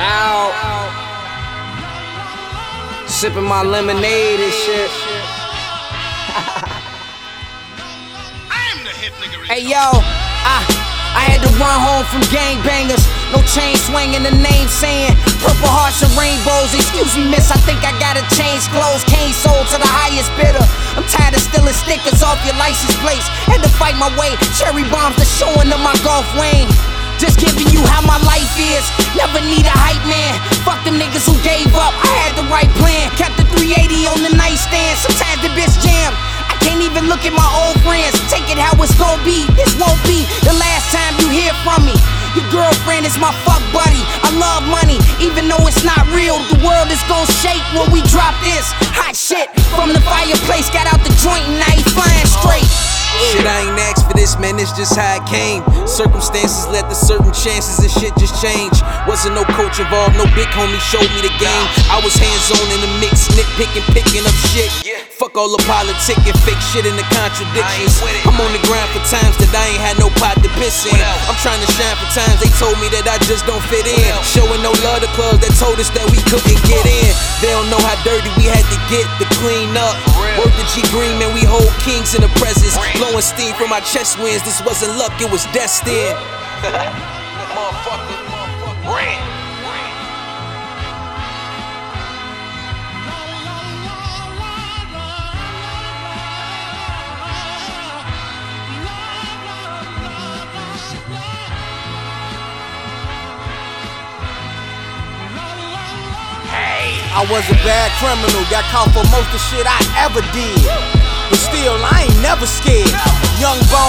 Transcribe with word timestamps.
Out. 0.00 0.50
Sipping 3.06 3.44
my 3.44 3.62
lemonade 3.62 4.40
and 4.40 4.52
shit. 4.52 4.90
I'm 8.50 8.82
the 8.82 8.90
hip 8.90 9.14
nigger. 9.22 9.46
Hey 9.46 9.62
yo, 9.62 9.78
I 9.78 10.58
I 11.14 11.30
had 11.30 11.46
to 11.46 11.50
run 11.62 11.78
home 11.78 12.02
from 12.10 12.26
gangbangers. 12.26 13.06
No 13.30 13.38
chain 13.46 13.78
swinging, 13.86 14.26
the 14.26 14.34
name 14.34 14.66
saying 14.66 15.14
purple 15.42 15.70
hearts 15.70 16.02
and 16.02 16.10
rainbows. 16.18 16.74
Excuse 16.74 17.14
me, 17.14 17.30
miss, 17.30 17.54
I 17.54 17.58
think 17.62 17.78
I 17.86 17.94
gotta 18.02 18.26
change 18.34 18.66
clothes. 18.74 19.06
Cane 19.10 19.34
sold 19.34 19.66
to 19.74 19.78
the 19.78 19.90
highest 19.90 20.30
bidder. 20.38 20.62
I'm 20.94 21.06
tired 21.10 21.34
of 21.34 21.42
stealing 21.42 21.74
stickers 21.74 22.22
off 22.22 22.38
your 22.46 22.54
license 22.58 22.94
plates. 23.02 23.26
Had 23.46 23.62
to 23.62 23.70
fight 23.78 23.98
my 23.98 24.10
way. 24.14 24.34
Cherry 24.58 24.86
bombs 24.90 25.18
to 25.18 25.26
showing 25.26 25.70
up 25.70 25.82
my 25.82 25.94
golf 26.06 26.26
Wayne. 26.38 26.53
It 38.54 38.62
how 38.62 38.78
it's 38.78 38.94
gon' 38.94 39.18
be. 39.26 39.46
This 39.58 39.74
won't 39.74 39.98
be 40.06 40.22
the 40.46 40.54
last 40.54 40.94
time 40.94 41.18
you 41.18 41.28
hear 41.28 41.50
from 41.66 41.82
me. 41.82 41.94
Your 42.38 42.46
girlfriend 42.50 43.06
is 43.06 43.18
my 43.18 43.30
fuck 43.46 43.62
buddy. 43.74 44.02
I 44.22 44.30
love 44.34 44.66
money, 44.70 44.98
even 45.22 45.46
though 45.46 45.62
it's 45.66 45.82
not 45.82 46.02
real. 46.14 46.38
The 46.50 46.58
world 46.62 46.90
is 46.90 47.02
gon' 47.10 47.26
shake 47.42 47.62
when 47.74 47.90
we 47.90 48.02
drop 48.10 48.34
this 48.42 48.66
hot 48.94 49.14
shit 49.14 49.50
from 49.74 49.90
the 49.90 50.02
fireplace. 50.06 50.70
Got 50.70 50.90
out 50.90 51.02
the 51.02 51.14
joint 51.18 51.42
and 51.46 51.58
now 51.58 51.73
man, 54.44 54.60
it's 54.60 54.76
just 54.76 54.92
how 54.92 55.16
it 55.16 55.24
came. 55.24 55.64
Circumstances 55.88 56.68
led 56.68 56.84
to 56.92 56.94
certain 56.94 57.32
chances 57.32 57.80
and 57.80 57.88
shit 57.88 58.12
just 58.20 58.36
changed. 58.44 58.84
Wasn't 59.08 59.32
no 59.32 59.44
coach 59.56 59.80
involved, 59.80 60.20
no 60.20 60.28
big 60.36 60.48
homie 60.52 60.76
showed 60.84 61.08
me 61.16 61.24
the 61.24 61.32
game. 61.40 61.66
I 61.88 61.96
was 62.04 62.12
hands 62.12 62.52
on 62.52 62.66
in 62.76 62.80
the 62.84 62.92
mix, 63.00 63.24
nitpicking, 63.32 63.88
picking 63.96 64.24
up 64.28 64.36
shit. 64.52 64.68
Fuck 65.16 65.40
all 65.40 65.48
the 65.48 65.62
politic 65.64 66.20
and 66.28 66.36
fake 66.44 66.60
shit 66.60 66.84
and 66.84 66.98
the 67.00 67.06
contradictions. 67.08 68.04
I'm 68.28 68.36
on 68.36 68.52
the 68.52 68.60
grind 68.68 68.90
for 68.92 69.00
times 69.08 69.32
that 69.40 69.48
I 69.56 69.72
ain't 69.72 69.80
had 69.80 69.96
no 69.96 70.12
pot 70.20 70.36
to 70.44 70.50
piss 70.60 70.84
in. 70.84 71.00
I'm 71.24 71.38
trying 71.40 71.62
to 71.64 71.70
shine 71.72 71.96
for 71.96 72.10
times 72.12 72.36
they 72.44 72.52
told 72.60 72.76
me 72.82 72.92
that 72.92 73.08
I 73.08 73.16
just 73.24 73.48
don't 73.48 73.64
fit 73.72 73.88
in. 73.88 74.04
Showing 74.26 74.60
no 74.60 74.76
love 74.84 75.00
to 75.00 75.10
clubs 75.16 75.40
that 75.40 75.54
told 75.56 75.80
us 75.80 75.88
that 75.96 76.04
we 76.12 76.20
couldn't 76.28 76.60
get 76.68 76.84
in. 76.84 77.10
They 77.40 77.48
don't 77.54 77.70
know 77.72 77.80
how 77.80 77.96
dirty 78.04 78.28
we 78.36 78.50
had 78.50 78.66
to 78.68 78.78
get 78.92 79.06
to 79.22 79.26
clean 79.40 79.72
up. 79.78 79.96
Work 80.36 80.52
the 80.58 80.66
G 80.74 80.82
Green, 80.90 81.14
man, 81.16 81.30
we 81.32 81.46
hold 81.46 81.70
kings 81.86 82.18
in 82.18 82.20
the 82.26 82.32
presence. 82.36 82.74
Blowing 82.98 83.22
steam 83.22 83.54
from 83.54 83.70
our 83.70 83.84
chest 83.86 84.18
wins. 84.34 84.44
This 84.44 84.64
wasn't 84.64 84.96
luck, 84.96 85.12
it 85.20 85.30
was 85.30 85.44
destined. 85.52 86.16
I 107.16 107.22
was 107.30 107.48
a 107.48 107.54
bad 107.62 107.90
criminal, 108.02 108.42
got 108.50 108.64
caught 108.74 108.90
for 108.90 109.06
most 109.14 109.30
of 109.32 109.40
shit 109.48 109.64
I 109.64 109.78
ever 110.02 110.20
did. 110.34 110.60
But 111.30 111.38
still, 111.38 111.78
I 111.80 112.04
ain't 112.04 112.22
never 112.22 112.44
scared. 112.44 112.93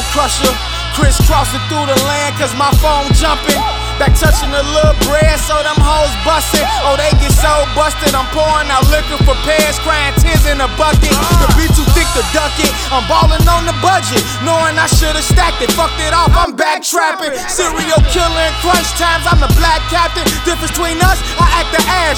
Bone 0.00 0.12
crusher, 0.16 0.54
crisscrossing 0.96 1.60
through 1.68 1.84
the 1.84 1.98
land, 2.08 2.32
cause 2.40 2.56
my 2.56 2.72
phone 2.80 3.04
jumping. 3.12 3.60
Back 4.00 4.16
touching 4.16 4.48
a 4.48 4.64
little 4.72 4.96
bread, 5.04 5.36
so 5.44 5.60
them 5.60 5.76
hoes 5.76 6.08
bustin'. 6.24 6.64
Oh, 6.88 6.96
they 6.96 7.12
get 7.20 7.36
so 7.36 7.52
busted. 7.76 8.16
I'm 8.16 8.24
pouring 8.32 8.72
out 8.72 8.88
liquor 8.88 9.20
for 9.28 9.36
pairs, 9.44 9.76
crying 9.84 10.16
tears 10.16 10.48
in 10.48 10.56
a 10.56 10.72
bucket. 10.80 11.12
The 11.12 11.48
beat 11.52 11.68
too 11.76 11.84
thick 11.92 12.08
to 12.16 12.24
duck 12.32 12.56
it. 12.64 12.72
I'm 12.88 13.04
ballin' 13.12 13.44
on 13.44 13.68
the 13.68 13.76
budget, 13.84 14.24
knowing 14.40 14.80
I 14.80 14.88
should've 14.88 15.20
stacked 15.20 15.60
it. 15.60 15.68
Fucked 15.76 16.00
it 16.00 16.16
off, 16.16 16.32
I'm 16.32 16.56
back 16.56 16.80
trapping. 16.80 17.36
Serial 17.52 18.00
killer 18.08 18.40
in 18.48 18.54
crunch 18.64 18.88
times, 18.96 19.28
I'm 19.28 19.36
the 19.36 19.52
black 19.60 19.84
captain. 19.92 20.24
Difference 20.48 20.72
between 20.72 20.96
us, 21.04 21.20
I 21.36 21.60
act 21.60 21.76
the 21.76 21.82
ass, 22.08 22.09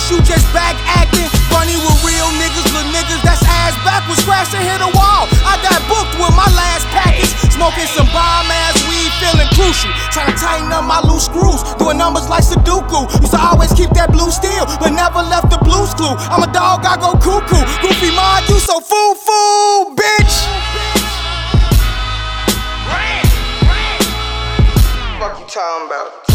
my 10.93 11.01
loose 11.09 11.25
screws, 11.25 11.63
doing 11.81 11.97
numbers 11.97 12.29
like 12.29 12.45
Sudoku. 12.45 13.09
Used 13.21 13.33
to 13.33 13.41
always 13.41 13.73
keep 13.73 13.89
that 13.97 14.13
blue 14.13 14.31
steel, 14.31 14.67
but 14.77 14.91
never 14.91 15.23
left 15.25 15.49
the 15.49 15.57
blues 15.65 15.95
clue. 15.95 16.13
I'm 16.29 16.43
a 16.45 16.53
dog, 16.53 16.85
I 16.85 17.01
go 17.01 17.17
cuckoo. 17.17 17.65
Goofy 17.81 18.13
mod, 18.13 18.45
you 18.49 18.59
so 18.61 18.79
foo 18.81 19.15
foo, 19.15 19.97
bitch. 19.97 20.35
Fuck 25.19 25.39
you 25.41 25.47
talking 25.47 25.87
about? 25.87 26.32